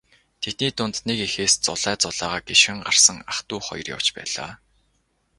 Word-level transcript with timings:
Тэдний 0.41 0.71
дунд 0.77 0.95
нэг 1.07 1.17
эхээс 1.27 1.53
зулай 1.65 1.95
зулайгаа 2.03 2.39
гишгэн 2.47 2.79
гарсан 2.87 3.17
ах 3.31 3.39
дүү 3.47 3.59
хоёр 3.67 3.87
явж 3.95 4.07
байлаа. 4.17 4.51